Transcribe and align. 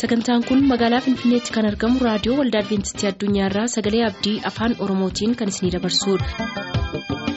sagantaan 0.00 0.44
kun 0.48 0.60
magaalaa 0.72 1.00
finfinneetti 1.06 1.54
kan 1.56 1.68
argamu 1.70 2.04
raadiyoo 2.08 2.36
waldaa 2.40 2.62
adventistii 2.64 3.10
addunyaarraa 3.12 3.66
sagalee 3.76 4.04
abdii 4.10 4.36
afaan 4.52 4.76
oromootiin 4.88 5.36
kan 5.42 5.54
isinidabarsudha. 5.54 7.28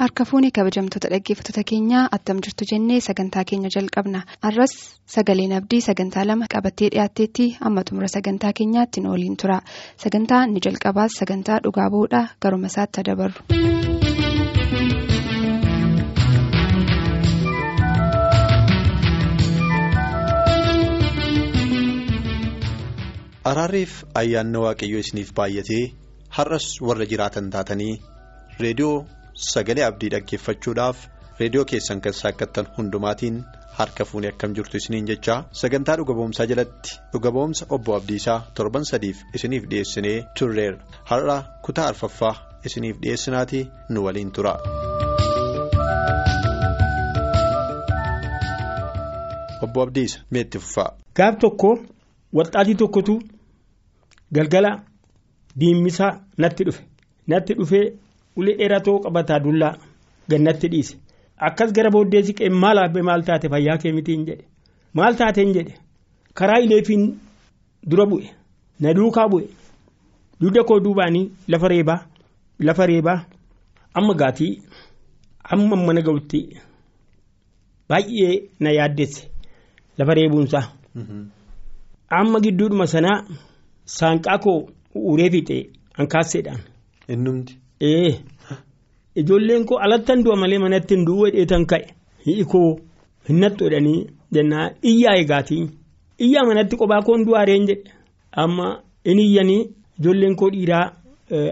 harka 0.00 0.24
fuunee 0.28 0.50
kabajamtoota 0.56 1.08
dhaggeeffattoota 1.12 1.62
keenyaa 1.70 2.04
attam 2.16 2.38
jirtu 2.46 2.64
jennee 2.70 3.00
sagantaa 3.06 3.44
keenya 3.50 3.70
jalqabna 3.76 4.22
arras 4.50 4.74
sagaleen 5.16 5.52
abdii 5.58 5.80
sagantaa 5.88 6.24
lama 6.30 6.48
qabattee 6.54 6.90
dhiyaatteetti 6.94 7.48
amma 7.70 7.84
xumura 7.90 8.08
sagantaa 8.16 8.52
keenyaatti 8.62 9.00
nu 9.04 9.12
waliin 9.16 9.36
tura 9.44 9.60
sagantaa 10.06 10.42
inni 10.48 10.64
jalqabaas 10.68 11.20
sagantaa 11.22 11.60
dhugaa 11.68 11.90
bu'uudha 11.96 12.22
garuma 12.46 12.72
isaatti 12.74 13.06
dabarru. 13.10 13.79
Araarriif 23.48 23.92
ayyaanna 24.20 24.60
waaqayyoo 24.64 25.00
isiniif 25.04 25.30
baay'atee 25.38 25.84
har'as 26.38 26.66
warra 26.88 27.06
jiraatan 27.12 27.46
taatanii 27.54 27.94
reediyoo 28.64 28.96
sagalee 29.52 29.84
abdii 29.90 30.10
dhaggeeffachuudhaaf 30.14 30.98
reediyoo 31.40 31.64
keessan 31.72 32.00
kan 32.06 32.12
saaqqattan 32.20 32.68
hundumaatiin 32.76 33.38
harka 33.78 34.04
fuunee 34.10 34.32
akkam 34.34 34.54
jirtu 34.58 34.76
isiniin 34.82 35.08
jechaa 35.12 35.38
sagantaa 35.62 35.96
dhuga 36.00 36.14
ba'umsaa 36.20 36.48
jalatti 36.52 36.98
dhuga 37.14 37.32
ba'umsa 37.38 37.66
obbo 37.78 37.96
abdiisaa 37.98 38.38
torban 38.60 38.84
sadiif 38.92 39.24
isiniif 39.40 39.68
dhiyeessinee 39.70 40.16
turreerra 40.38 41.02
har'a 41.12 41.38
kutaa 41.68 41.88
arfaffaa 41.94 42.34
isiniif 42.70 42.96
dhiyeessinaatii 43.02 43.64
nu 43.90 44.04
waliin 44.06 44.30
tura. 44.38 44.54
obbo 49.64 49.82
abdiisa 49.82 50.18
meetti 50.34 50.58
fufaa. 50.58 50.90
gaaf 51.16 51.34
tokko 51.40 51.70
walxaatii 52.32 52.74
tokkotu 52.74 53.14
galgala 54.32 54.70
diimmisaa 55.58 56.12
natti 56.38 56.64
dhufe. 56.64 56.82
Natti 57.28 57.54
dhufee 57.54 57.92
ulee 58.36 58.56
dheeratoo 58.58 58.98
qabataa 59.04 59.38
dullaa 59.44 59.74
gannatti 60.30 60.68
dhiise. 60.72 60.96
Akkas 61.46 61.72
gara 61.72 61.90
booddee 61.90 62.22
siqee 62.22 62.48
maal 62.50 62.78
hafe 62.78 63.02
maal 63.02 63.22
taate 63.24 63.48
fayyaa 63.48 63.78
kee 63.82 63.92
mitiin 63.92 64.24
jedhe. 64.26 64.44
Maal 64.94 65.14
taateen 65.16 65.52
jedhe? 65.54 65.74
Karaa 66.34 66.58
ileefiin 66.64 67.04
dura 67.90 68.06
bu'e. 68.06 68.28
Na 68.80 68.94
duukaa 68.94 69.28
bu'e. 69.28 69.48
Dugda 70.40 70.64
koo 70.64 70.80
duubaanii 70.84 71.30
lafa 71.48 71.68
reebaa 71.68 72.00
lafa 72.58 72.86
reebaa 72.86 73.24
amma 73.94 74.14
gaatii 74.14 74.52
amma 75.52 75.76
mana 75.76 76.00
ga'utti 76.02 76.40
baay'ee 77.88 78.34
na 78.60 78.70
yaaddesse. 78.78 79.28
Lafa 79.98 80.14
reebuunsaa. 80.14 80.64
Amma 82.18 82.38
gidduudhuma 82.44 82.86
sanaa 82.86 83.18
saanqaa 83.98 84.38
koo 84.44 84.58
uree 84.94 85.30
fixee 85.30 85.62
hankaasseedhaan. 85.98 86.60
Innumti. 87.08 87.52
Ee 87.80 88.10
ijoolleen 89.16 89.64
koo 89.66 89.78
alattan 89.78 90.22
du'a 90.24 90.36
malee 90.36 90.58
manatti 90.58 90.94
hin 90.94 91.04
du'u 91.06 91.30
dheetan 91.34 91.66
ka'e 91.70 91.86
hi'i 92.26 92.44
koo 92.52 92.78
hin 93.28 93.38
nattoodhanii 93.40 94.00
jennaa 94.34 94.66
iyyaa 94.90 95.14
eegaatii 95.20 95.62
iyyaa 96.26 96.44
manatti 96.48 96.76
kophaa 96.76 97.02
koon 97.06 97.24
du'aareen 97.26 97.66
jedhe 97.68 97.90
amma 98.42 98.66
inni 99.04 99.24
iyyanii 99.30 99.62
ijoolleen 100.00 100.36
koo 100.36 100.50
dhiiraa 100.54 100.86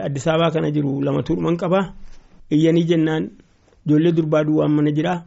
Addis 0.05 0.27
Ababaa 0.27 0.51
kana 0.51 0.71
jiru 0.75 1.01
lama 1.07 1.23
tuudhuman 1.23 1.57
qabaa 1.57 1.85
iyyanii 2.51 2.85
jennaan 2.91 3.25
ijoollee 3.87 4.13
durbaa 4.17 4.45
duwwaan 4.47 4.73
mana 4.77 4.91
jiraa 4.97 5.19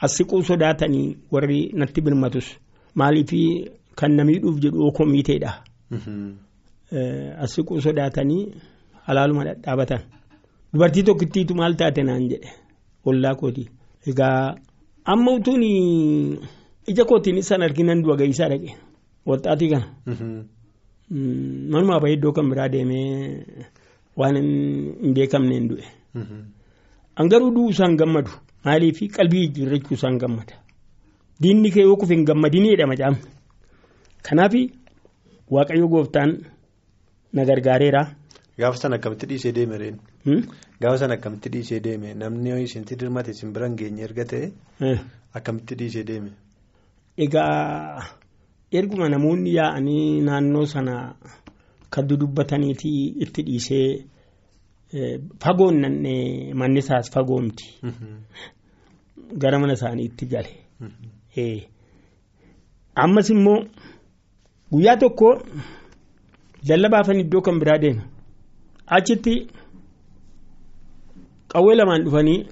asiquu 0.00 0.42
sodaatanii 0.42 1.16
warri 1.32 1.60
natti 1.74 2.00
birmatus 2.00 2.46
maaliif 2.94 3.32
kan 3.98 4.12
namiidhuuf 4.16 4.56
jedhu 4.62 4.86
okoo 4.88 5.06
miiteedha. 5.06 5.52
Asiquu 7.44 7.80
sodaatanii 7.80 8.42
halaaluma 9.06 9.44
dhadhaabatan. 9.44 10.00
Dubartii 10.72 11.02
tokkittiitu 11.08 11.54
maal 11.54 11.74
taate 11.76 12.02
naan 12.02 12.28
jedhe 12.30 12.50
ollaa 13.04 13.34
kooti. 13.34 13.64
Egaa 14.06 14.54
amma 15.04 15.30
utuun 15.38 15.62
ija 16.90 17.04
kootiin 17.04 17.38
isaan 17.42 17.62
arginan 17.62 18.02
du'a 18.04 18.16
gahiisaa 18.16 18.48
dhaqe 18.52 18.70
walxaatii 19.26 19.70
kana. 19.72 19.86
Manumaa 21.72 22.00
bahee 22.00 22.14
iddoo 22.16 22.32
kan 22.32 22.48
biraa 22.50 22.68
deemee 22.68 23.44
waan 24.16 24.36
hin 24.36 25.14
beekamneen 25.14 25.68
du'e. 25.70 25.84
Angaruu 27.16 27.50
du'uu 27.54 27.70
isaan 27.74 27.96
gammadu 27.96 28.30
maaliif 28.64 28.98
qalbii 29.16 29.46
jijjiirrachuu 29.46 29.94
isaan 29.98 30.18
gammada. 30.18 30.54
Diinni 31.42 31.70
kee 31.70 31.82
yoo 31.88 31.96
kufe 31.96 32.14
hin 32.14 32.24
gammadinii 32.24 32.70
jedhama 32.76 32.96
caamni. 32.96 33.22
Kanaaf 34.22 34.52
waaqayyo 35.50 35.88
gooftaan 35.88 36.30
na 37.32 37.44
gargaareera. 37.44 38.02
Gaafa 38.58 38.76
sana 38.76 38.96
akkamitti 38.96 39.26
dhiisee 39.26 39.52
deeme 39.52 39.78
reen? 39.78 39.96
Gaafa 40.80 40.98
sana 40.98 41.14
akkamitti 41.14 41.48
dhiisee 41.52 41.80
deeme 41.80 42.14
namni 42.14 42.62
isinti 42.64 42.96
dirmate 42.96 43.30
isin 43.30 43.52
bira 43.52 43.66
hin 43.68 43.76
geenye 43.76 44.02
erga 44.04 44.24
ta'e 44.24 44.50
akkamitti 45.34 45.74
dhiisee 45.78 46.04
deeme? 46.04 46.30
Egaa 47.16 48.02
erguma 48.72 49.08
namoonni 49.08 49.54
yaa'anii 49.54 50.20
naannoo 50.26 50.66
sana 50.66 51.14
kan 51.90 52.08
dudubbataniiti 52.08 52.90
itti 53.24 53.42
dhiisee 53.42 54.04
fagoon 55.44 55.80
manni 56.54 56.78
isaas 56.84 57.10
fagoomti. 57.14 57.66
Gara 59.38 59.58
mana 59.58 59.72
isaanii 59.78 60.04
itti 60.10 60.26
gale. 60.26 60.52
Ammas 62.94 63.30
immoo 63.30 63.58
guyyaa 64.72 64.96
tokko 65.02 65.28
lallabaafan 66.68 67.20
iddoo 67.24 67.40
kan 67.46 67.58
biraa 67.60 67.78
deema. 67.82 68.02
Achitti 68.96 69.34
qawwee 71.52 71.76
lamaan 71.76 72.04
dhufanii 72.04 72.46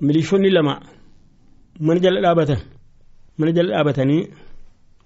milishoonni 0.00 0.50
lama 0.50 0.74
mana 1.80 2.00
jala 2.00 2.20
dhaabatan. 2.24 2.60
Mana 3.38 3.52
jala 3.56 3.70
dhaabatanii 3.74 4.22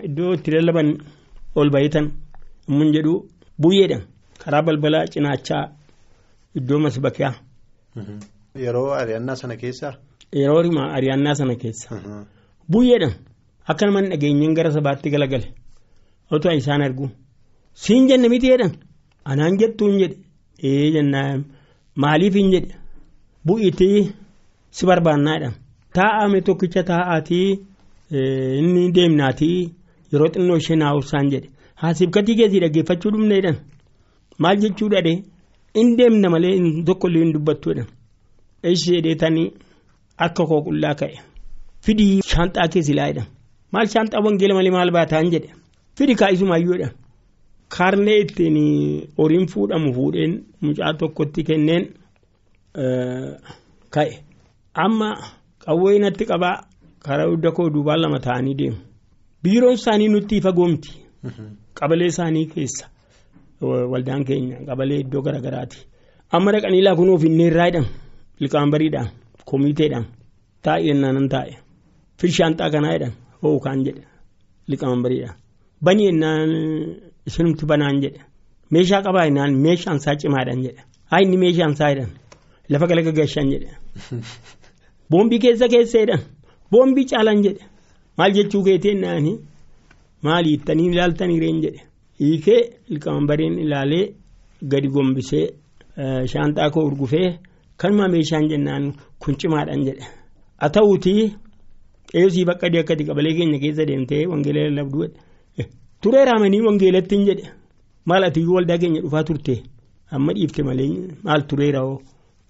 iddoo 0.06 0.34
itti 0.34 0.50
lallaban 0.50 0.88
ol 1.56 1.70
bahitan 1.70 2.06
immoo 2.68 2.92
jedhu 2.96 3.14
buyyeedhaan 3.62 4.02
karaa 4.42 4.62
balbalaa 4.66 5.06
cinaachaa 5.12 5.64
iddoo 6.58 6.78
masbakiyaa. 6.84 7.34
Yeroo 8.64 8.90
ari'annaa 9.00 9.36
sana 9.36 9.56
keessaa? 9.56 9.92
Yeroo 10.32 10.60
ari'annaa 10.96 11.34
sana 11.34 11.54
keessa. 11.62 11.88
Buyyeedhaan 12.70 13.14
akka 13.70 13.86
nama 13.86 14.00
dhageenyeen 14.10 14.54
gara 14.56 14.70
sabaatti 14.76 15.10
galagale 15.10 15.46
otoo 16.36 16.52
isaan 16.60 16.82
argu 16.86 17.06
siin 17.84 18.08
jenne 18.10 18.28
miti 18.32 18.46
jedhan 18.52 18.72
anaan 19.32 19.58
jettuun 19.62 19.98
jedhe 20.02 20.16
ee 20.70 20.90
jennaan 20.96 21.44
maaliif 22.04 22.34
hin 22.40 22.50
jedhe 22.54 22.74
bu'iitii 23.46 24.00
si 24.76 24.86
barbaannaadhaan 24.90 25.54
taa'ame 25.98 26.40
tokkicha 26.48 26.82
taa'aatii 26.90 27.48
inni 28.60 28.84
deemnaatii 28.96 29.58
yeroo 30.12 30.30
xinnoo 30.34 30.56
ishee 30.62 30.76
naawusaan 30.82 31.30
jedhe 31.34 31.48
haasifkatii 31.82 32.36
keessii 32.40 32.60
dhaggeeffachuu 32.64 33.10
dhumneedhaan 33.14 33.56
maal 34.44 34.56
jechuu 34.64 34.88
dhadhe 34.94 35.14
in 35.82 35.96
deemna 35.98 36.30
malee 36.34 36.54
tokkollee 36.88 37.22
hin 37.24 37.32
dubbattuudhaan 37.36 37.88
ishee 38.76 39.00
dheetanii 39.06 39.48
akka 40.26 40.44
koo 40.50 40.60
qullaa 40.66 40.94
ka'e. 41.00 41.16
Fidii 41.84 42.20
shaanxaa 42.30 42.68
keessi 42.74 42.94
laayidha. 42.98 43.22
Maal 43.72 43.86
shaanxaa 43.94 44.20
wangeela 44.26 44.54
malee 44.58 44.70
maal 44.76 44.90
baataan 44.96 45.30
jedhe. 45.32 45.48
Fidi 45.96 46.14
kaa'isumaayyoodha. 46.20 46.88
Kaarnee 47.76 48.18
ittiin 48.24 48.56
horiin 49.18 49.46
fuudhamu 49.52 49.92
fuudheen 49.94 50.32
mucaa 50.60 50.92
tokkotti 51.00 51.42
kenneen 51.48 51.84
ka'e. 53.94 54.12
Amma 54.84 55.08
qawwee 55.64 55.98
natti 55.98 56.24
qabaa 56.30 56.56
karaa 57.04 57.28
hunda 57.30 57.50
koo 57.56 57.70
duubaan 57.74 58.00
lama 58.02 58.18
ta'anii 58.26 58.54
deemu. 58.58 58.76
Biiroon 59.42 59.74
isaanii 59.78 60.08
nutti 60.08 60.40
fagoomti. 60.40 60.90
Qabalee 61.78 62.06
isaanii 62.12 62.46
keessa 62.54 62.86
waldaan 63.92 64.24
keenya 64.24 64.56
qabalee 64.68 64.98
iddoo 65.04 65.22
garaagaraati. 65.22 65.78
Amma 66.32 66.52
dhaqanii 66.52 66.82
laakunuuf 66.86 67.22
hin 67.22 67.36
neerraadhaan 67.38 67.86
liqaan 68.40 68.70
bariidhaan 68.72 69.08
komiteedhaan 69.50 70.06
taa'ee 70.64 70.94
naanan 71.02 71.28
taa'e. 71.28 71.52
Firshaanxaa 72.20 72.70
kanaa 72.74 72.92
jedhan 72.94 73.12
hoo 73.42 73.58
kaan 73.64 73.84
jedhe 73.86 74.02
liqaman 74.68 75.02
bariidhaan 75.04 75.36
banii 75.82 76.08
ennaan 76.12 76.50
isinumti 77.26 77.66
banaan 77.66 78.00
jedhe 78.02 78.20
meeshaa 78.70 79.02
qabaa 79.06 79.26
ennaan 79.30 79.56
meeshaan 79.66 79.96
isaa 80.02 80.16
cimaadhaan 80.22 80.62
jedhe 80.66 80.82
haa 81.10 81.20
inni 81.24 81.36
meeshaan 81.44 81.72
isaa 81.76 81.90
jedhan 81.94 82.12
lafa 82.72 82.86
galaga 82.90 83.12
gashan 83.18 83.50
jedhe 83.52 83.70
boombii 85.10 85.40
keessa 85.44 85.68
keessa 85.74 85.98
jedhan 86.02 86.22
boombii 86.72 87.06
caalan 87.12 87.42
jedhe 87.46 87.64
maal 88.18 88.32
jechuu 88.38 88.62
keetii 88.68 88.94
ennaanii 88.96 89.36
maal 90.28 90.44
hiittanii 90.50 90.88
ilaaltanii 90.92 91.40
reen 91.44 91.60
jedhe 91.64 91.82
hiikee 92.20 92.60
liqaman 92.94 93.26
bariin 93.30 93.58
ilaalee 93.64 94.04
gadi 94.72 94.88
gombisee 94.94 95.46
shaanxaa 96.32 96.70
koo 96.74 96.84
urgufee 96.90 97.28
kanuma 97.80 98.08
meeshaan 98.14 98.48
jennaan 98.52 98.84
kun 99.24 99.38
cimaadhaan 99.40 99.84
jedhe 99.88 100.10
haa 100.60 100.74
ta'uutii 100.76 101.22
eeyyusii 102.16 102.48
bakka 102.50 102.66
akkati 102.80 103.04
qabalee 103.08 103.34
keenya 103.38 103.58
keessa 103.64 103.88
deemtee 103.90 104.26
wangeela 104.32 104.66
lallabduu 104.66 105.08
turee 106.04 106.24
raamanii 106.28 106.60
wangeelatti 106.66 107.16
hin 107.16 107.26
jedhe. 107.28 107.46
Maal 108.06 108.24
ati 108.28 108.44
waldaa 108.46 108.78
keenya 108.78 109.00
dhufaa 109.04 109.24
turte? 109.24 109.54
Amma 110.10 110.32
dhiifte 110.36 110.62
malee 110.62 110.88
maal 111.24 111.42
tureera 111.48 111.80
hoo? 111.86 111.98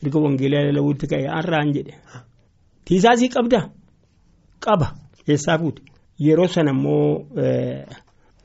Erga 0.03 0.19
wangeela 0.25 0.63
lallabuutti 0.67 1.07
ka'e 1.11 1.27
har'aan 1.37 1.73
jedhe. 1.77 1.95
Tiisaasii 2.85 3.29
qabda? 3.35 3.61
Qaba. 4.65 4.87
Keessaa 5.27 5.59
fuute 5.59 5.83
yeroo 6.19 6.47
sana 6.49 6.71
immoo 6.71 7.27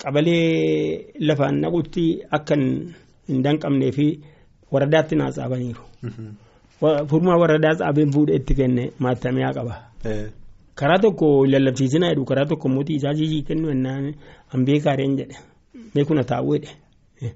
qabalee 0.02 1.14
lafaan 1.28 1.60
naqutti 1.62 2.06
akka 2.32 2.56
hin 2.56 3.42
danqabnee 3.44 3.92
fi 3.98 4.06
waradaatti 4.72 5.16
naa 5.16 5.32
tsaabaniiru. 5.32 5.84
Furmaa 7.10 7.38
waradaa 7.42 7.76
tsaabeen 7.76 8.12
fuudhee 8.14 8.36
itti 8.40 8.54
kenne 8.56 8.84
maattamiyaa 9.00 9.54
qaba. 9.58 9.76
Karaa 10.80 11.00
tokko 11.04 11.28
lallabsiisinaa 11.52 12.10
jedhu 12.14 12.26
karaa 12.30 12.46
tokko 12.52 12.68
immoo 12.70 12.84
tiisaasii 12.90 13.42
kennu 13.48 13.70
ennaan 13.76 14.06
hambee 14.54 14.80
kaareen 14.86 15.16
jedhe 15.20 15.38
beekuna 15.96 16.24
taa'uu 16.32 16.54
jedhe 16.58 17.32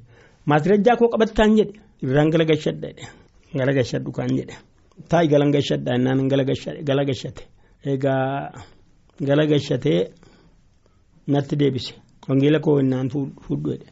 maatirajjaa 0.52 0.96
koo 1.02 1.10
qabattaan 1.16 1.56
jedhe 1.60 1.74
irraan 2.06 2.30
galagashadha 2.36 2.88
jedhe 2.92 3.08
galagashadhu 3.60 4.12
kaan 4.18 4.32
jedhe 4.40 4.56
taa'i 5.10 5.28
galagashadha 5.34 5.92
ennaan 5.98 6.22
galagashate 6.90 7.44
egaa 7.94 8.52
galagashatee 9.30 10.00
natti 11.36 11.56
deebise 11.62 11.94
wangeela 12.30 12.60
koo 12.66 12.78
ennaan 12.84 13.10
fuudhu 13.14 13.70
jedhe 13.74 13.88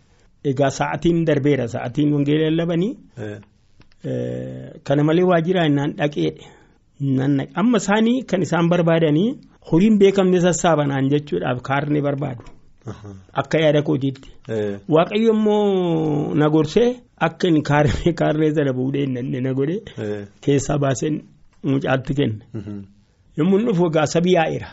egaa 0.53 0.71
sa'atiin 0.79 1.25
darbeera 1.27 1.67
sa'atiin 1.75 2.13
wangeela 2.15 2.45
lallabanii 2.49 2.93
kana 4.87 5.03
malee 5.03 5.23
waajjiraa 5.31 5.65
ennaan 5.69 5.91
dhaqeedhe. 5.99 6.43
Amma 7.01 7.77
isaanii 7.77 8.23
kan 8.23 8.41
isaan 8.41 8.69
barbaadanii 8.69 9.29
horiin 9.71 9.97
beekamne 9.99 10.39
sassaabanaan 10.41 11.09
jechuudhaaf 11.09 11.61
kaarne 11.61 12.01
barbaadu. 12.01 12.43
Akka 13.33 13.59
yaada 13.59 13.81
kootiitti. 13.81 14.29
Waaqayyo 14.89 15.33
immoo 15.33 16.33
na 16.35 16.49
gorsee 16.49 16.95
akka 17.17 17.47
inni 17.47 17.61
kaarne 17.61 18.13
kaarne 18.21 18.53
sana 18.55 18.73
fuudhee 18.73 19.05
na 19.41 19.53
godhe 19.53 19.77
keessaa 20.41 20.77
baasee 20.77 21.11
mucaatti 21.63 22.13
kenne. 22.13 22.45
Yommuu 23.37 23.59
dhufu 23.65 23.85
egaa 23.85 24.05
sabii 24.05 24.33
yaa'eera. 24.33 24.69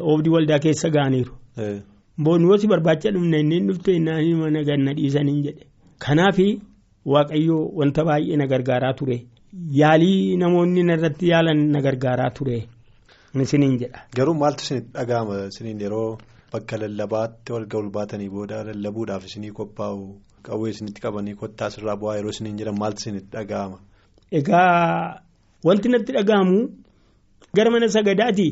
Oobdii 0.00 0.34
waldaa 0.36 0.58
keessa 0.58 0.90
ga'aniiru. 0.90 1.32
Boonus 2.18 2.66
barbaacha 2.66 3.10
dhumne 3.10 3.40
inni 3.40 3.60
dhufte 3.68 3.96
inni 3.96 4.34
mana 4.34 4.64
ganna 4.64 4.94
dhiisaniin 4.94 5.42
jedhe. 5.42 5.66
Kanaaf 5.98 6.38
waaqayyo 7.04 7.56
wanta 7.74 8.04
baay'ee 8.04 8.36
na 8.36 8.46
gargaaraa 8.46 8.92
ture. 8.94 9.26
Yaalii 9.54 10.36
namoonni 10.36 10.80
irratti 10.94 11.28
yaalan 11.30 11.60
na 11.72 11.80
gargaaraa 11.80 12.30
ture 12.30 12.66
isiniin 13.42 13.78
jedha. 13.78 14.00
Garuu 14.16 14.34
maaltu 14.34 14.62
isinitti 14.64 14.90
dhaga'ama 14.98 15.36
isiniin 15.52 15.80
yeroo 15.80 16.18
bakka 16.52 16.76
lallabaatti 16.82 17.52
walga 17.52 17.82
baatanii 17.96 18.28
booda 18.34 18.64
lallabuudhaaf 18.68 19.24
isinii 19.30 19.52
qophaa'u 19.58 20.02
qawwee 20.48 20.70
isinitti 20.74 21.00
qabanii 21.06 21.34
kottaa 21.42 21.66
asirraa 21.70 21.96
bu'aa 22.02 22.16
yeroo 22.18 22.30
isiniin 22.34 22.58
jedhan 22.58 22.78
maaltu 22.82 23.00
isinitti 23.04 23.30
dhaga'ama. 23.36 23.78
Egaa 24.32 25.22
wanti 25.64 25.88
natti 25.88 26.12
dhaga'amu 26.18 26.58
gara 27.56 27.70
mana 27.70 27.88
sagadaati 27.88 28.48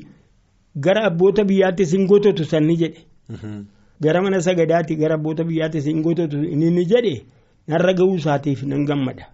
gara 0.86 1.02
abboota 1.10 1.44
biyyaatti 1.44 1.82
isin 1.82 2.06
goototu 2.06 2.44
sanni 2.44 2.76
jedhe. 2.82 3.00
Gara 4.02 4.22
mana 4.22 4.40
sagadaati 4.40 4.96
gara 5.02 5.14
abboota 5.18 5.44
biyyaatti 5.44 5.78
isin 5.78 6.02
goototu 6.02 6.38
inni 6.54 6.84
jedhe 6.92 7.14
narra 7.68 7.92
ga'uu 7.98 8.16
isaatiif 8.22 8.62
nan 8.62 8.84
gammada. 8.86 9.24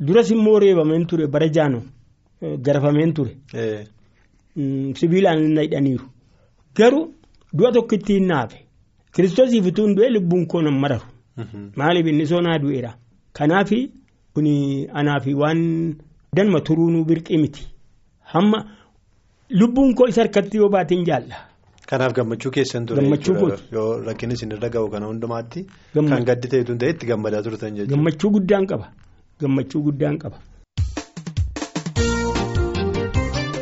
Duras 0.00 0.30
immoo 0.30 0.58
reebameen 0.58 1.06
ture 1.06 1.26
bara 1.26 1.48
jaano 1.48 1.82
garafameen 2.66 3.12
ture. 3.14 3.36
Sibiilaan 5.00 5.42
na 5.54 5.62
hidhaniiru. 5.62 6.04
Garuu 6.74 7.12
du'a 7.52 7.72
tokkitti 7.72 8.14
hin 8.14 8.26
naafe. 8.26 8.58
Kiristoosiif 9.12 9.66
utuu 9.66 9.86
hin 9.86 9.94
du'e 9.96 10.10
lubbuun 10.10 10.46
koo 10.46 10.62
nan 10.62 10.78
mararu. 10.80 11.06
Maaliif 11.76 12.06
inni 12.06 12.26
soonaa 12.26 12.58
du'eera. 12.58 12.94
Kanaaf 13.32 13.70
kuni 14.34 14.86
anaaf 14.92 15.26
waan 15.42 15.94
danma 16.36 16.60
turuunuu 16.60 17.04
birqii 17.04 17.38
miti. 17.38 17.66
Hamma 18.32 18.64
lubbuun 19.50 19.94
koo 19.94 20.06
isa 20.08 20.22
harkatti 20.22 20.56
yoo 20.58 20.68
baateen 20.68 21.04
jaalla. 21.04 21.36
Kanaaf 21.86 22.12
gammachuu 22.14 22.50
keessan 22.50 22.86
ture. 22.86 23.02
Gammachuu 23.02 23.34
kooti. 23.34 23.62
Yoo 23.72 24.00
rakkinni 24.06 24.34
isin 24.34 24.52
irra 24.52 24.68
ga'u 24.68 24.88
kana 24.90 25.06
hundumaatti. 25.06 25.66
Kan 25.94 26.24
gaddi 26.24 26.48
ta'etu 26.48 26.76
ta'e 26.78 26.90
itti 26.96 27.06
gammadaa 27.06 27.42
turtan 27.42 27.74
jechuudha. 27.76 27.96
Gammachuu 27.96 28.30
guddaan 28.30 28.66
qaba. 28.66 28.86
Gammachuu 29.40 29.82
guddaan 29.88 30.18
qaba. 30.22 30.38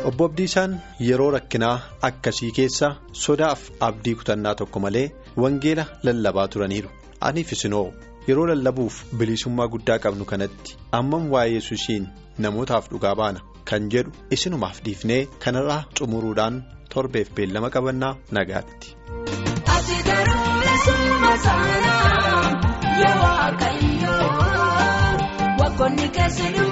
Obbo 0.09 0.25
Abdiisaan 0.29 0.71
yeroo 1.07 1.29
rakkinaa 1.35 1.73
akkasii 2.09 2.51
keessa 2.59 2.87
sodaaf 3.23 3.65
abdii 3.87 4.15
kutannaa 4.21 4.55
tokko 4.61 4.79
malee 4.85 5.05
wangeela 5.43 5.85
lallabaa 6.09 6.47
turaniiru. 6.55 6.89
Aniif 7.29 7.51
isinoo 7.57 7.85
yeroo 8.27 8.47
lallabuuf 8.51 8.97
bilisummaa 9.21 9.67
guddaa 9.75 9.99
qabnu 10.07 10.25
kanatti 10.33 10.77
ammam 11.01 11.29
waa'ee 11.35 11.53
yesuusiin 11.57 12.07
namootaaf 12.47 12.89
dhugaa 12.93 13.15
baana 13.21 13.39
kan 13.71 13.89
jedhu 13.95 14.11
isinumaaf 14.37 14.81
dhiifnee 14.87 15.21
kanarraa 15.45 15.81
xumuruudhaan 15.99 16.61
torbeef 16.95 17.29
beellama 17.39 17.69
qabannaa 17.77 18.15
nagaatti. 18.39 18.95
Konni 25.79 26.07
keessa 26.15 26.43
dhumaan 26.53 26.57
qabaani 26.57 26.68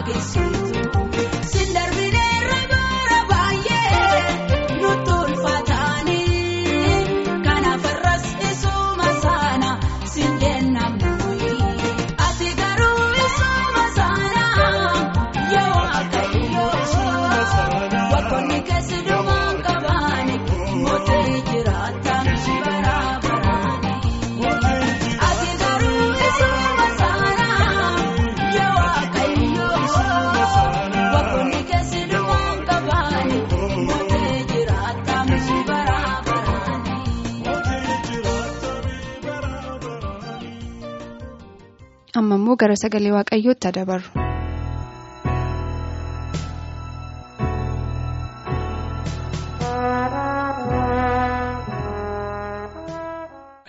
pague 0.00 0.57
immoo 42.48 42.56
gara 42.56 42.76
sagalee 42.80 43.12
waaqayyootti 43.12 43.70
dabarru. 43.76 44.08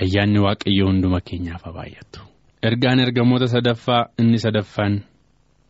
Ayyaanni 0.03 0.39
waaqayyoo 0.45 0.87
hunduma 0.89 1.19
keenyaaf 1.31 1.63
baay'atu. 1.77 2.19
Ergaan 2.69 2.99
ergamoota 3.05 3.47
sadaffaa 3.55 4.01
inni 4.21 4.39
sadaffaan 4.45 4.95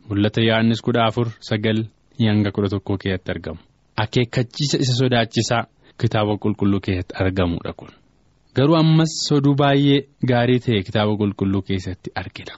mul'ata 0.10 0.42
Yohaannis 0.48 0.82
kudha 0.86 1.06
afur 1.10 1.28
sagal 1.50 1.80
hanga 2.20 2.52
kudha 2.52 2.70
tokkoo 2.76 2.98
keessatti 3.04 3.32
argamu. 3.32 3.60
Akeekkachiisa 4.04 4.78
isa 4.84 4.94
sodaachisaa 5.02 5.64
kitaaba 6.02 6.38
qulqulluu 6.44 6.80
keessatti 6.86 7.14
argamudha 7.24 7.74
kun. 7.74 7.92
Garuu 8.56 8.78
ammas 8.84 9.14
oduu 9.38 9.56
baay'ee 9.62 10.00
gaarii 10.30 10.60
ta'e 10.66 10.84
kitaaba 10.88 11.18
qulqulluu 11.22 11.62
keessatti 11.62 12.10
argina. 12.16 12.54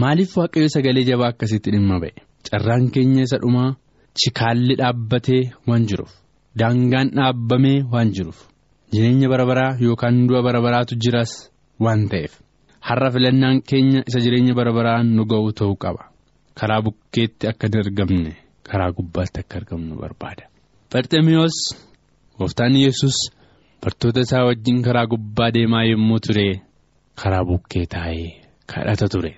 Maaliif 0.00 0.36
waaqayyo 0.40 0.68
sagalee 0.74 1.04
jabaa 1.10 1.30
akkasitti 1.32 1.70
dhimma 1.74 1.96
ba'e? 2.02 2.12
Carraan 2.48 2.84
keenya 2.94 3.22
isa 3.26 3.38
dhumaa 3.42 3.76
chikaalli 4.20 4.74
dhaabbatee 4.80 5.42
waan 5.68 5.84
jiruuf 5.90 6.12
daangaan 6.60 7.08
dhaabbamee 7.16 7.78
waan 7.92 8.08
jiruuf 8.16 8.40
jireenya 8.92 9.28
bara 9.32 9.44
baraa 9.50 9.76
yookaan 9.84 10.26
du'a 10.28 10.42
bara 10.46 10.60
baraatu 10.64 10.94
jiras 11.02 11.32
waan 11.84 12.08
ta'eef 12.12 12.32
har'a 12.88 13.08
filannaan 13.14 13.60
keenya 13.68 14.00
isa 14.08 14.18
jireenya 14.24 14.54
bara 14.58 14.72
baraan 14.78 15.06
nu 15.16 15.22
ga'u 15.32 15.52
ta'uu 15.58 15.76
qaba. 15.84 16.02
Karaa 16.58 16.80
bukkeetti 16.86 17.44
akka 17.50 17.66
hin 17.68 17.78
argamne 17.84 18.32
karaa 18.68 18.90
gubbaatti 18.96 19.40
akka 19.44 19.54
argamnu 19.60 19.94
barbaada. 20.02 20.44
Barxemiyoos 20.92 21.56
gooftaan 22.38 22.74
yesus 22.84 23.16
bartoota 23.82 24.20
isaa 24.26 24.44
wajjin 24.48 24.82
karaa 24.86 25.06
gubbaa 25.12 25.50
deemaa 25.54 25.84
yommuu 25.90 26.20
ture 26.26 26.48
karaa 27.20 27.44
bukkee 27.48 27.86
taa'ee 27.94 28.28
kadhata 28.72 29.08
ture. 29.14 29.32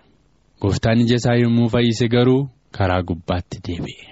Gooftaan 0.60 1.00
ija 1.04 1.16
isaa 1.20 1.36
yommuu 1.42 1.68
fayyise 1.74 2.08
garuu 2.08 2.48
karaa 2.76 3.02
gubbaatti 3.08 3.58
deebi'e. 3.66 4.06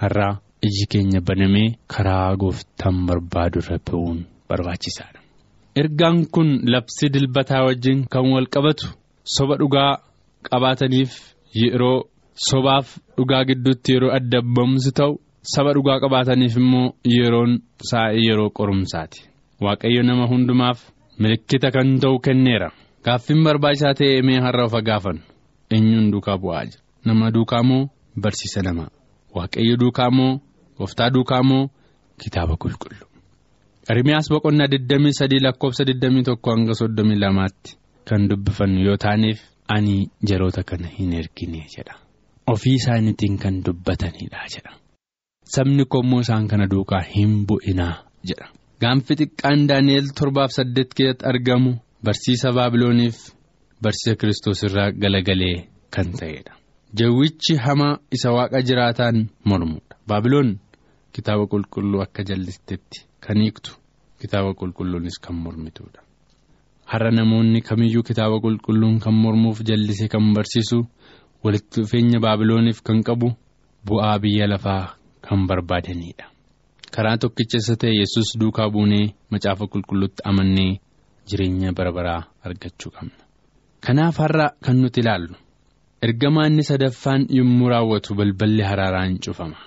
Har'a 0.00 0.28
iji 0.66 0.86
keenya 0.92 1.20
banamee 1.28 1.68
karaa 1.94 2.36
gooftaan 2.42 2.96
barbaadu 3.08 3.58
irra 3.62 3.78
bu'uun 3.90 4.18
barbaachisaadha. 4.48 5.18
Ergaan 5.80 6.18
kun 6.34 6.48
labsii 6.72 7.08
dilbataa 7.14 7.64
wajjin 7.66 8.06
kan 8.12 8.26
wal 8.34 8.46
qabatu 8.54 8.86
soba 9.36 9.54
dhugaa 9.60 9.92
qabaataniif 10.50 11.12
yeroo 11.62 11.98
sobaaf 12.48 12.86
dhugaa 13.16 13.44
gidduutti 13.48 13.92
yeroo 13.94 14.12
adda 14.18 14.38
ba'umsi 14.56 14.90
ta'u 14.98 15.12
saba 15.54 15.70
dhugaa 15.76 15.98
qabaataniif 16.04 16.54
immoo 16.62 16.88
yeroon 17.16 17.52
saa'ii 17.90 18.26
yeroo 18.28 18.50
qorumsaati. 18.58 19.20
Waaqayyo 19.64 20.02
nama 20.02 20.24
hundumaaf 20.32 20.78
milikkita 21.18 21.68
kan 21.74 21.88
ta'u 22.02 22.16
kenneera. 22.24 22.68
Gaaffiin 23.04 23.44
barbaachisaa 23.46 23.94
ta'e 23.98 24.22
mee 24.26 24.40
har'a 24.44 24.64
of 24.68 24.74
gaafannu 24.88 25.22
eenyuun 25.70 26.10
duukaa 26.12 26.38
bu'aa 26.38 26.64
jira. 26.66 26.82
Nama 27.04 27.30
duukaa 27.34 27.62
moo 27.62 27.88
barsiisa 28.22 28.62
namaa? 28.62 28.90
Waaqayyo 29.34 29.76
duukaa 29.80 30.10
moo 30.10 30.40
gooftaa 30.78 31.10
duukaa 31.14 31.42
moo 31.42 31.68
kitaaba 32.22 32.56
qulqulluu? 32.56 33.08
Ermiyaas 33.90 34.28
boqonnaa 34.32 34.66
23 34.66 35.40
lakkoofsa 35.46 35.84
21 35.84 36.38
hanga 36.50 36.72
32tti 36.72 37.76
kan 38.08 38.28
dubbifannu 38.30 38.80
yoo 38.86 38.96
taaneef 38.96 39.40
ani 39.76 40.10
jaroota 40.28 40.62
kana 40.62 40.88
hin 40.98 41.12
ergine 41.12 41.66
jedha. 41.76 41.94
Ofii 42.52 42.74
isaaniitiin 42.80 43.38
kan 43.38 43.54
dubbatanidha 43.66 44.40
jedha. 44.54 44.72
Sabni 45.54 45.84
koommoo 45.84 46.20
isaan 46.20 46.48
kana 46.48 46.66
duukaa 46.70 47.00
hin 47.14 47.46
bu'inaa 47.48 47.94
jedha. 48.28 48.46
Gaanfi 48.80 49.14
xiqqaan 49.20 49.68
Daani'eel 49.68 50.06
torbaaf 50.18 50.50
saddeet 50.56 50.90
keessatti 50.96 51.26
argamu 51.30 51.72
barsiisa 52.04 52.52
Baabilooniif 52.52 53.16
barsiisa 53.84 54.16
Kiristoos 54.20 54.60
irraa 54.66 54.90
galagalee 55.02 55.56
kan 55.94 56.08
ta'edha. 56.20 56.52
Jawwichi 56.98 57.54
hamaa 57.64 57.98
isa 58.16 58.28
waaqa 58.36 58.58
jiraataan 58.68 59.16
mormudha. 59.44 59.94
Baabiloon 60.08 60.50
kitaaba 61.14 61.44
qulqulluu 61.52 62.02
akka 62.04 62.22
jallistetti 62.28 62.98
kan 63.24 63.38
hiiktu 63.42 63.70
kitaaba 64.20 64.50
qulqulluunis 64.60 65.16
kan 65.24 65.36
mormitudha. 65.44 66.00
Har'a 66.92 67.10
namoonni 67.18 67.60
kamiyyuu 67.68 68.02
kitaaba 68.08 68.36
qulqulluun 68.44 68.96
kan 69.04 69.14
mormuuf 69.22 69.58
jallisee 69.68 70.08
kan 70.12 70.34
barsiisu 70.36 70.78
walitti 71.44 71.80
dhufeenya 71.80 72.18
Baabilooniif 72.24 72.78
kan 72.86 73.02
qabu 73.08 73.28
bu'aa 73.86 74.18
biyya 74.22 74.46
lafaa 74.52 74.84
kan 75.26 75.46
barbaadanidha. 75.48 76.24
Karaa 76.94 77.18
tokkicha 77.22 77.58
isa 77.58 77.74
ta'e 77.80 77.94
yesus 78.00 78.28
duukaa 78.40 78.70
buunee 78.74 79.06
macaafa 79.30 79.64
qulqulluutti 79.72 80.20
amannee 80.30 80.72
jireenya 81.28 81.72
bara 81.76 81.92
baraa 81.96 82.22
argachuu 82.46 82.90
qabna. 82.96 83.23
Kanaaf 83.86 84.16
har'a 84.22 84.46
kan 84.64 84.76
nuti 84.82 85.00
ilaallu 85.02 85.34
ergamaa 86.06 86.46
inni 86.50 86.64
sadaffaan 86.70 87.22
yommuu 87.38 87.68
raawwatu 87.72 88.10
balballi 88.18 88.62
haraaraan 88.70 89.18
cufama. 89.24 89.58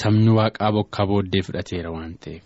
Sabni 0.00 0.30
waaqaa 0.38 0.70
bokkaa 0.76 1.06
booddee 1.10 1.42
fudhateera 1.46 1.90
waan 1.96 2.12
ta'eef. 2.22 2.42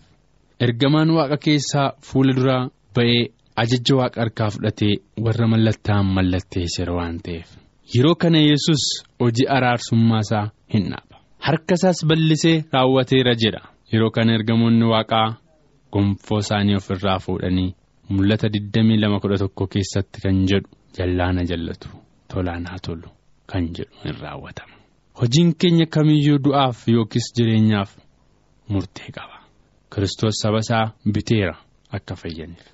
Ergamaan 0.65 1.09
waaqa 1.17 1.37
keessaa 1.45 1.87
fuula 2.07 2.33
duraa 2.37 2.63
ba'ee 2.95 3.21
ajaja 3.63 3.93
waaqa 3.99 4.17
harkaa 4.23 4.49
fudhatee 4.55 4.93
warra 5.25 5.47
mallattaan 5.53 6.05
mallatteesseera 6.15 6.93
waan 6.99 7.17
ta'eef. 7.25 7.47
Yeroo 7.95 8.15
kana 8.21 8.39
yesus 8.49 8.83
hojii 9.21 9.47
araarsummaa 9.57 10.21
isaa 10.25 10.45
hin 10.73 10.85
dhaaba. 10.91 11.15
Harka 11.47 11.73
isaas 11.79 11.99
bal'isee 12.09 12.57
raawwateera 12.73 13.33
jedha. 13.43 13.61
Yeroo 13.93 14.11
kana 14.15 14.31
ergamoonni 14.37 14.85
waaqaa 14.93 15.27
gonfoo 15.93 16.39
isaanii 16.45 16.75
ofirraa 16.81 17.19
fuudhanii 17.25 17.69
mul'ata 18.15 18.47
22:11 18.47 19.67
keessatti 19.73 20.17
kan 20.23 20.37
jedhu 20.51 20.69
jallaana 20.97 21.43
jallatu 21.51 21.89
tolaan 22.33 22.65
tolu 22.85 23.09
kan 23.51 23.63
jedhu 23.77 23.95
hin 24.03 24.15
raawwatama. 24.21 24.75
Hojiin 25.21 25.55
keenya 25.59 25.85
kamiyyuu 25.85 26.39
du'aaf 26.45 26.87
yookiis 26.87 27.27
jireenyaaf 27.37 27.91
murtee 28.69 29.09
qaba. 29.15 29.37
Kiristoos 29.93 30.35
saba 30.41 30.59
isaa 30.59 30.91
biteera 31.13 31.55
akka 31.91 32.15
fayyaniif. 32.15 32.65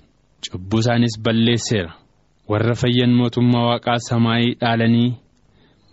Cubbuu 0.50 0.80
isaanis 0.80 1.14
balleesseera. 1.24 1.92
Warra 2.50 2.74
fayyan 2.74 3.12
mootummaa 3.20 3.66
waaqaa 3.70 3.98
samaayii 4.08 4.54
dhaalanii 4.60 5.10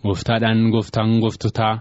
gooftaadhaan 0.02 0.70
gooftaan 0.74 1.18
gooftotaa 1.22 1.74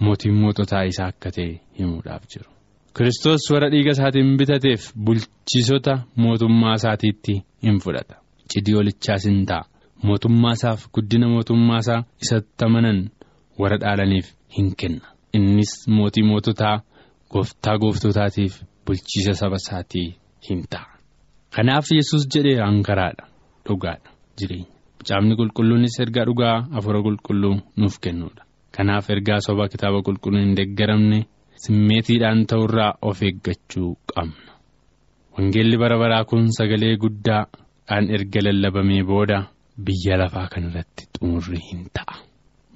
mootiin 0.00 0.34
moototaa 0.42 0.82
isaa 0.92 1.06
akka 1.12 1.30
ta'e 1.36 1.60
himuudhaaf 1.78 2.22
jiru. 2.32 2.50
Kiristoos 2.96 3.50
warra 3.52 3.70
dhiiga 3.70 3.90
isaatiin 3.96 4.36
bitateef 4.38 4.82
bulchiisota 5.04 5.98
mootummaa 6.16 6.74
isaatiitti 6.80 7.34
hin 7.62 7.78
fudhata. 7.84 8.14
Cidii 8.52 8.74
olichaas 8.80 9.24
hin 9.30 9.46
ta'a. 9.46 9.64
Mootummaa 10.06 10.52
isaaf 10.58 10.80
guddina 10.94 11.28
mootummaa 11.34 11.78
isaa 11.84 12.02
isatti 12.22 12.64
amanan 12.66 12.98
warra 13.60 13.78
dhaalaniif 13.82 14.26
hin 14.56 14.68
kenna. 14.80 15.06
Innis 15.36 15.72
mootii 15.96 16.22
moototaa 16.30 16.76
gooftaa 17.32 17.78
gooftotaatiif 17.82 18.54
bulchiisa 18.86 19.34
saba 19.40 19.56
isaatii 19.62 20.08
hin 20.50 20.62
ta'a. 20.70 20.86
Kanaaf 21.54 21.86
yesus 21.96 22.22
jedhee 22.34 22.58
hankaraadha. 22.66 23.24
Dhugaadha 23.66 24.10
jireenya. 24.38 24.70
Macaafni 24.98 25.34
qulqulluunis 25.40 25.94
ergaa 26.04 26.24
dhugaa 26.28 26.56
hafuura 26.74 27.00
qulqulluu 27.06 27.54
nuuf 27.76 27.96
kennuudha. 28.04 28.42
Kanaaf 28.76 29.10
ergaa 29.10 29.40
sobaa 29.46 29.68
kitaaba 29.72 30.02
qulqulluu 30.06 30.40
hin 30.44 30.54
deeggaramne. 30.60 31.20
simmeetiidhaan 31.62 32.40
ta'urraa 32.50 32.92
of 33.08 33.18
eeggachuu 33.28 33.88
qabna 34.10 34.52
wangeelli 35.36 35.76
bara 35.82 35.96
baraa 36.02 36.24
kun 36.30 36.44
sagalee 36.58 36.90
guddaadhaan 37.04 38.04
erga 38.16 38.40
lallabamee 38.46 39.02
booda 39.08 39.38
biyya 39.84 40.14
lafaa 40.22 40.48
kanarratti 40.54 41.02
xumurri 41.18 41.60
hin 41.68 41.82
ta'a. 41.96 42.14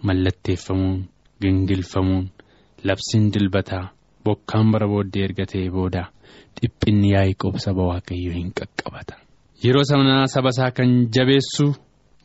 Mallatteeffamuun 0.07 0.99
gingilfamuun 1.43 2.25
labsiin 2.89 3.25
dilbataa 3.35 3.85
bokkaan 4.25 4.73
bara 4.73 4.87
booddee 4.93 5.25
erga 5.29 5.45
ta'ee 5.53 5.71
booda 5.77 6.03
dhiphinni 6.61 7.09
yaa'ii 7.15 7.59
saba 7.67 7.83
waaqayyoo 7.91 8.35
hin 8.41 8.51
qaqqabata 8.59 9.15
yeroo 9.65 9.85
sanaa 9.91 10.27
saba 10.35 10.51
isaa 10.55 10.71
kan 10.79 10.91
jabeessu 11.15 11.67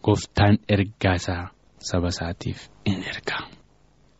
gooftaan 0.05 0.55
ergaa 0.75 1.15
isaa 1.21 1.43
saba 1.89 2.07
isaatiif 2.15 2.59
in 2.85 2.99
erga. 3.13 3.37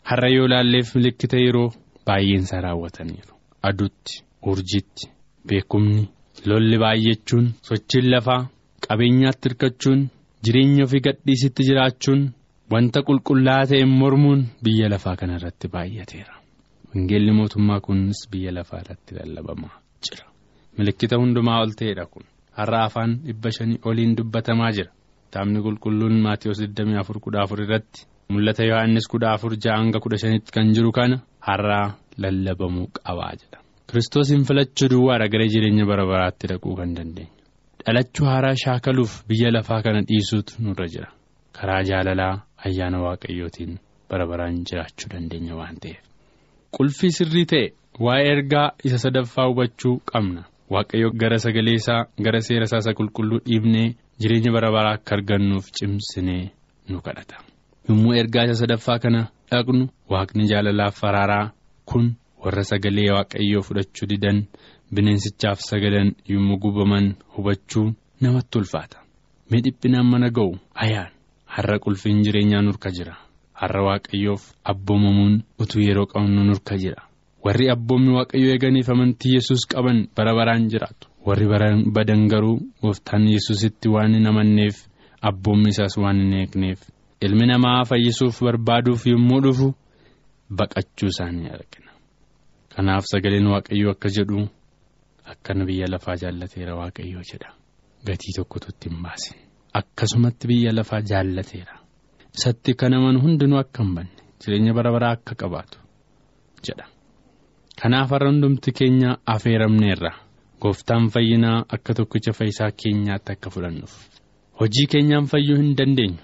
Har'a 0.10 0.30
yoo 0.36 0.48
laalleef 0.54 0.96
milikkita 0.96 1.38
yeroo. 1.46 1.70
baay'een 2.08 2.44
isaa 2.48 2.62
raawwataniiru. 2.66 3.34
Aduutti 3.70 4.14
urjiitti 4.52 5.10
beekumni 5.48 6.04
lolli 6.50 6.78
baay'achuun 6.84 7.46
sochiin 7.70 8.08
lafaa 8.14 8.42
qabeenyaatti 8.88 9.50
hirkachuun 9.50 10.02
jireenya 10.46 10.84
ofii 10.88 11.02
gadhiisitti 11.08 11.62
jiraachuun 11.70 12.22
wanta 12.74 13.00
qulqullaa'aa 13.08 13.68
ta'e 13.72 13.86
mormuun 14.02 14.42
biyya 14.64 14.88
lafaa 14.94 15.16
kana 15.20 15.34
irratti 15.40 15.68
baay'ateera. 15.76 16.34
Wangeelli 16.92 17.32
mootummaa 17.40 17.80
kunis 17.86 18.20
biyya 18.32 18.52
lafaa 18.58 18.82
irratti 18.84 19.12
lallabamaa 19.18 19.76
jira. 20.06 20.26
Milikkita 20.78 21.16
hundumaa 21.22 21.60
ol 21.64 21.72
ta'edha 21.80 22.06
kun. 22.12 22.26
Har'a 22.58 22.80
afaan 22.88 23.12
dhibba 23.28 23.50
shanii 23.58 23.80
oliin 23.90 24.14
dubbatamaa 24.18 24.72
jira. 24.78 24.92
Kitaabni 25.26 25.60
qulqulluun 25.66 26.16
maatiyoos 26.26 26.60
24 26.62 27.64
irratti 27.66 28.00
mul'ata 28.34 28.64
yohannis 28.72 29.06
14 29.14 29.72
hanga 29.80 30.00
15tti 30.06 30.52
kan 30.56 30.68
jiru 30.76 30.92
kana. 31.00 31.18
har'aa 31.48 31.88
lallabamuu 32.24 32.88
qabaa 32.98 33.32
jedha 33.42 33.58
kiristoosiin 33.90 34.42
filachuu 34.48 34.88
duwwaadha 34.94 35.28
gara 35.34 35.46
jireenya 35.54 35.86
bara 35.92 36.06
baraatti 36.12 36.46
dhaquu 36.52 36.72
kan 36.80 36.90
dandeenyu 36.98 37.34
dhalachuu 37.88 38.26
haaraa 38.32 38.56
shaakaluuf 38.64 39.14
biyya 39.28 39.52
lafaa 39.52 39.82
kana 39.86 40.02
dhiisuutu 40.02 40.54
nurra 40.64 40.88
jira 40.94 41.08
karaa 41.60 41.84
jaalalaa 41.90 42.34
ayyaana 42.66 43.00
waaqayyootiin 43.06 43.74
bara 44.10 44.26
baraan 44.32 44.56
jiraachuu 44.68 45.10
dandeenya 45.14 45.56
waan 45.60 45.78
ta'eef. 45.84 46.00
Qulfii 46.76 47.12
sirrii 47.18 47.46
ta'e 47.52 47.66
waa'ee 48.06 48.30
ergaa 48.36 48.68
isa 48.88 48.98
sadaffaa 49.06 49.48
hubachuu 49.50 49.96
qabna. 50.12 50.42
Waaqayyo 50.74 51.10
gara 51.22 51.38
sagalee 51.46 51.76
isaa 51.80 52.02
gara 52.26 52.42
seera 52.48 52.66
isaa 52.70 52.82
isa 52.84 52.94
qulqulluu 53.00 53.40
dhiibnee 53.48 53.88
jireenya 54.22 54.52
bara 54.56 54.70
baraa 54.76 54.94
akka 55.00 55.16
argannuuf 55.18 55.66
cimsinee 55.78 56.44
nu 56.90 57.02
kadhata. 57.06 57.36
Yommuu 57.90 58.14
ergaa 58.22 58.44
isa 58.48 58.56
sadaffaa 58.64 59.00
kana 59.04 59.22
dhaqnu 59.52 59.84
waaqni 60.14 60.44
jaalalaaf 60.52 60.96
faraaraa 61.04 61.52
kun 61.90 62.06
warra 62.44 62.64
sagalee 62.72 63.10
waaqayyoo 63.18 63.62
fudhachuu 63.68 64.08
didan 64.12 64.38
bineensichaaf 64.94 65.60
sagadan 65.70 66.16
yommuu 66.30 66.58
gubaman 66.58 67.16
hubachuu 67.36 67.94
namatti 68.22 68.58
ulfaata. 68.58 68.98
Mee 69.52 69.62
dhiphinaan 69.64 70.06
mana 70.12 70.30
ga'u 70.30 70.58
ayaan 70.76 71.12
har'a 71.46 71.80
qulfiin 71.80 72.24
jireenyaa 72.24 72.62
nurka 72.62 72.90
jira. 72.92 73.16
Har'a 73.54 73.82
waaqayyoof 73.88 74.44
abboomamuun 74.64 75.44
utuu 75.60 75.82
yeroo 75.82 76.06
qabnu 76.06 76.44
nurka 76.44 76.78
jira. 76.78 77.02
Warri 77.46 77.70
abboommi 77.70 78.12
waaqayyoo 78.18 78.52
eeganiif 78.54 78.90
amantii 78.90 79.34
yesus 79.36 79.66
qaban 79.72 80.08
bara 80.16 80.34
baraan 80.36 80.70
jiraatu. 80.70 81.08
Warri 81.26 81.46
badan 81.96 82.28
garuu 82.28 82.60
gooftaan 82.82 83.28
yesusitti 83.28 83.90
waan 83.90 84.14
hin 84.14 84.28
amanneef 84.28 84.76
abboommi 85.22 85.70
isaas 85.70 85.98
waan 85.98 86.18
hin 86.22 86.34
eegneef 86.34 86.80
ilmi 87.22 87.46
namaa 87.48 87.86
fayyisuuf 87.86 88.42
barbaaduuf 88.44 89.06
yommuu 89.08 89.42
dhufu 89.44 89.74
baqachuu 90.58 91.08
isaanii 91.14 91.50
argina. 91.58 91.92
Kanaaf 92.76 93.04
sagaleen 93.12 93.48
waaqayyoo 93.54 93.92
akka 93.92 94.10
jedhu 94.18 94.48
akkana 95.34 95.66
biyya 95.66 95.88
lafaa 95.94 96.16
jaallateera 96.22 96.76
waaqayyoo 96.80 97.24
jedha. 97.32 97.50
Gatii 98.08 98.34
tokkotu 98.38 98.68
itti 98.74 98.90
hin 98.90 99.02
baasin. 99.04 99.38
Akkasumatti 99.74 100.48
biyya 100.48 100.72
lafaa 100.76 101.02
jaallateera. 101.02 101.76
Isatti 102.38 102.74
kan 102.74 102.94
amanu 102.94 103.20
hundinuu 103.26 103.60
akka 103.60 103.84
hin 103.84 103.94
banne 103.96 104.16
jireenya 104.44 104.74
bara 104.74 104.92
baraa 104.92 105.12
akka 105.18 105.36
qabaatu 105.42 105.78
jedha. 106.68 106.86
Kanaaf 107.82 108.10
har'a 108.12 108.30
hundumti 108.32 108.72
keenya 108.72 109.18
affeeramneerra. 109.26 110.12
Gooftaan 110.62 111.10
fayyinaa 111.14 111.66
akka 111.76 111.94
tokkicha 111.94 112.34
fayyisaa 112.34 112.72
keenyaatti 112.84 113.32
akka 113.36 113.50
fudhannuuf. 113.50 113.94
Hojii 114.60 114.88
keenyaan 114.92 115.26
fayyuu 115.34 115.58
hin 115.62 115.76
dandeenyu. 115.78 116.22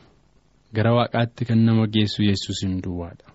Gara 0.76 0.94
waaqaatti 0.98 1.46
kan 1.46 1.60
nama 1.66 1.86
geessu 1.88 2.24
yesus 2.24 2.64
hin 2.66 2.80
duwwaadha. 2.84 3.33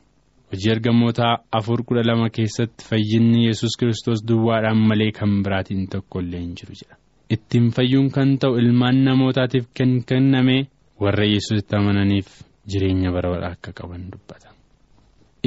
Hojii 0.53 0.71
ergamootaa 0.75 1.33
afur 1.59 1.83
kudha 1.89 2.03
lama 2.11 2.29
keessatti 2.37 2.85
fayyinni 2.91 3.47
yesus 3.47 3.77
kiristoos 3.81 4.21
duwwaadhaan 4.29 4.81
malee 4.91 5.11
kan 5.19 5.43
biraatiin 5.45 5.87
tokko 5.95 6.21
illee 6.25 6.41
hin 6.41 6.55
jiru 6.61 6.75
jedha. 6.81 6.97
Ittiin 7.35 7.71
fayyuun 7.77 8.11
kan 8.17 8.39
ta'u 8.45 8.57
ilmaan 8.63 9.03
namootaatiif 9.09 9.67
kan 9.79 9.93
kenname 10.13 10.57
warra 11.05 11.27
yesusitti 11.35 11.77
amananiif 11.81 12.29
jireenya 12.73 13.13
bara 13.17 13.31
baraa 13.35 13.53
akka 13.59 13.73
qaban 13.81 14.07
dubbata. 14.13 14.49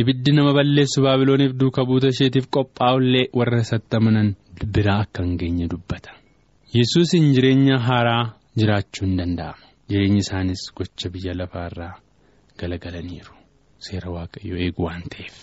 Ibiddi 0.01 0.31
nama 0.37 0.53
balleessu 0.59 1.01
baabilooniif 1.07 1.53
duuka 1.63 1.85
buuta 1.89 2.07
isheetiif 2.13 2.45
qophaa'ullee 2.55 3.25
warra 3.39 3.59
isatti 3.65 3.95
amanan 3.99 4.29
biraa 4.77 4.99
akka 5.07 5.23
hin 5.25 5.35
geenye 5.41 5.67
dubbata. 5.73 6.11
Yesuusin 6.77 7.33
jireenya 7.35 7.77
haaraa 7.89 8.23
jiraachuu 8.59 9.05
hin 9.07 9.17
danda'amu. 9.17 9.63
Jireenyi 9.89 10.21
isaanis 10.25 10.61
gocha 10.77 11.09
biyya 11.13 11.33
lafaarraa 11.39 11.93
galagalaniiru. 12.59 13.33
Seera 13.85 14.09
waaqayyoo 14.15 14.59
eegu 14.65 14.81
waan 14.87 15.03
ta'eef. 15.11 15.35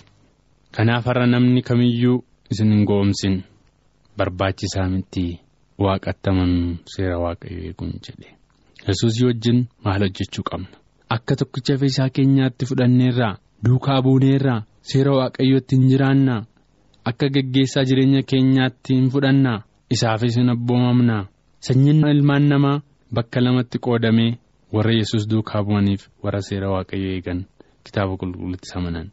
Kanaaf 0.77 1.05
har'a 1.11 1.27
namni 1.35 1.61
kamiyyuu 1.69 2.19
isin 2.53 2.71
hin 2.75 2.85
goomsin 2.91 3.37
barbaachisaa 4.19 4.89
miti 4.95 5.25
waaqatti 5.85 6.27
amanuu 6.31 6.77
seera 6.95 7.17
waaqayyoo 7.25 7.65
eeguun 7.69 7.93
jedhe. 8.07 8.29
Yesuusii 8.89 9.27
wajjin 9.29 9.59
maal 9.85 10.01
hojjechuu 10.07 10.45
qabna? 10.51 10.69
Akka 11.15 11.35
tokkicha 11.41 11.75
fayyisaa 11.81 12.11
keenyaatti 12.17 12.65
fudhanneerraa 12.71 13.35
duukaa 13.65 14.03
buuneerraa 14.07 14.61
seera 14.91 15.13
waaqayyootti 15.19 15.75
hin 15.77 15.89
jiraannaa 15.93 16.41
akka 17.11 17.27
geggeessaa 17.35 17.85
jireenya 17.91 18.23
keenyaatti 18.33 18.91
hin 18.99 19.09
fudhannaa 19.15 19.59
isaafis 19.97 20.37
hin 20.41 20.51
abboomamnaa 20.55 21.23
sanyiin 21.69 22.03
ilmaan 22.15 22.45
namaa 22.53 22.81
bakka 23.15 23.41
lamatti 23.45 23.79
qoodamee 23.87 24.33
warra 24.77 24.93
yesus 24.99 25.23
duukaa 25.31 25.63
bu'aniif 25.69 26.03
warra 26.25 26.41
seera 26.49 26.69
waaqayyoo 26.75 27.13
eegan 27.17 27.41
kitaaba 27.89 28.13
qulqulluutti 28.21 28.71
amanan 28.81 29.09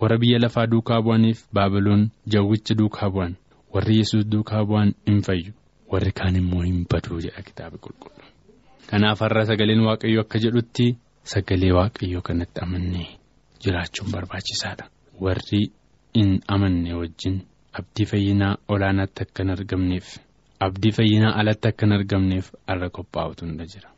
warra 0.00 0.16
biyya 0.22 0.38
lafaa 0.44 0.66
duukaa 0.72 1.00
bu'aniif 1.06 1.38
baabiloon 1.56 2.02
jawwicha 2.32 2.74
duukaa 2.80 3.10
bu'an 3.14 3.32
warri 3.74 3.94
yesus 4.00 4.22
duukaa 4.32 4.62
bu'an 4.68 4.88
hin 5.06 5.20
fayyu 5.26 5.52
warri 5.92 6.12
kaan 6.18 6.36
immoo 6.42 6.62
hin 6.68 6.78
baduu 6.90 7.20
jedha 7.24 7.42
kitaaba 7.48 7.76
qulqullu. 7.84 8.22
Kanaaf 8.90 9.18
har'a 9.24 9.44
sagaleen 9.50 9.82
waaqayyoo 9.88 10.22
akka 10.26 10.38
jedhutti 10.44 10.86
sagalee 11.32 11.72
waaqayyoo 11.78 12.22
kanatti 12.28 12.60
amannee. 12.66 13.08
jiraachuun 13.64 14.10
barbaachisaadha. 14.12 14.84
Warri 15.24 15.60
hin 16.16 16.30
amanne 16.54 16.92
wajjin 17.00 17.36
abdii 17.78 18.06
fayyinaa 18.10 18.56
olaanaatti 18.68 19.20
akka 19.24 19.40
hin 19.42 19.50
argamneef 19.56 20.06
abdii 20.66 20.92
fayyinaa 20.96 21.32
alatti 21.40 21.68
akka 21.70 21.86
hin 21.86 21.94
argamneef 21.98 22.46
har'a 22.68 22.88
qophaa'utu 22.96 23.42
hunda 23.46 23.64
jira. 23.72 23.88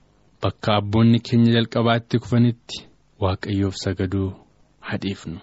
Bakka 0.43 0.71
abboonni 0.81 1.19
keenya 1.29 1.53
jalqabaatti 1.57 2.19
kufanitti 2.23 2.77
waaqayyoof 3.25 3.75
sagaduu 3.85 4.29
hadhiifnu 4.89 5.39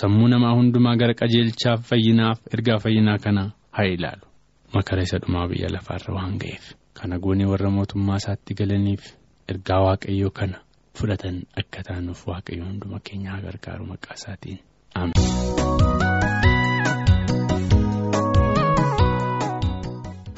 sammuu 0.00 0.28
namaa 0.34 0.54
hundumaa 0.58 0.96
gara 1.00 1.14
qajeelchaaf 1.20 1.80
fayyinaaf 1.90 2.38
ergaa 2.54 2.78
fayyinaa 2.84 3.18
kana 3.24 3.42
haa 3.76 3.88
ilaalu. 3.96 4.24
Makara 4.74 5.02
isa 5.02 5.18
dhumaa 5.18 5.48
biyya 5.50 5.68
lafaarra 5.74 6.14
waan 6.14 6.38
ga'eef 6.42 6.64
kana 7.00 7.18
goonee 7.18 7.46
warra 7.52 7.70
mootummaa 7.76 8.16
isaatti 8.22 8.54
galaniif 8.60 9.04
ergaa 9.52 9.80
waaqayyoo 9.88 10.30
kana. 10.40 10.58
fudhatan 10.98 11.36
akka 11.60 11.80
taanuuf 11.88 12.20
waaqayyo 12.30 12.64
hunduma 12.68 12.98
keenyaa 13.10 13.38
gargaaru 13.46 13.84
maqaa 13.92 14.16
isaatiin 14.20 14.58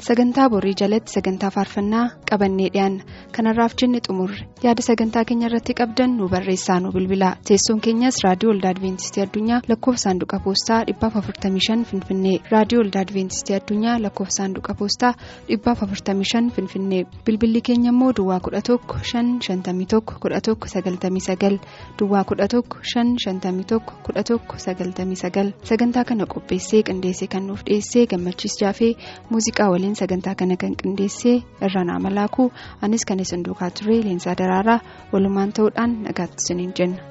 sagantaa 0.05 0.49
borii 0.49 0.73
jalatti 0.81 1.11
sagantaa 1.15 1.49
faarfannaa 1.55 2.05
qabannee 2.29 2.69
dhiyaanna 2.75 3.03
kanarraaf 3.35 3.73
jenne 3.81 3.99
xumurre 4.07 4.45
yaada 4.63 4.81
sagantaa 4.85 5.23
keenya 5.29 5.47
irratti 5.49 5.73
qabdan 5.79 6.15
nu 6.19 6.29
barreessaa 6.31 6.79
nu 6.85 6.91
bilbilaa. 6.95 7.35
Teessoon 7.49 7.81
keenyas 7.87 8.17
raadiyoo 8.25 8.53
olda 8.55 8.69
adventistii 8.73 9.23
addunyaa 9.25 9.59
lakkoofsa 9.71 10.03
saanduqa 10.09 10.39
poostaa 10.45 10.79
455 10.93 11.85
finfinnee. 11.91 12.37
Raadiyoo 12.53 12.81
olda 12.85 12.99
adventistii 13.05 13.55
addunyaa 13.59 13.99
lakkoofsa 14.05 14.37
saanduqa 14.41 14.73
poostaa 14.79 15.13
455 15.49 16.49
finfinnee. 16.55 17.03
Bilbilli 17.25 17.61
keenya 17.69 17.91
immoo 17.93 18.11
duwwaa 18.21 18.39
11 18.49 18.79
551 18.97 20.01
11 20.25 20.55
99 20.55 21.59
duwwaa 21.99 22.23
11 22.23 22.63
551 22.95 23.79
11 24.09 24.39
99 24.49 25.53
sagantaa 25.71 26.03
kana 26.03 26.25
qopheessee 26.25 26.83
qindeessee 26.89 27.27
kan 27.37 27.47
nuuf 27.47 27.63
dhiyeessee 27.69 28.05
gammachiis 28.07 28.57
jaafee 28.61 28.93
muuziqaa 29.29 29.69
waliin. 29.71 29.89
Sagantaa 29.99 30.35
kana 30.39 30.55
kan 30.63 30.75
qindeessee 30.81 31.35
irranaa 31.67 31.99
malaakuu 32.05 32.47
anis 32.87 33.05
kan 33.05 33.19
isin 33.25 33.43
duukaa 33.47 33.69
ture 33.79 33.97
leensaa 34.07 34.35
daraaraa 34.43 34.79
walumaan 35.13 35.53
ta'uudhaan 35.57 35.91
nagaatti 36.07 36.43
isiniin 36.43 36.73
jenna. 36.77 37.01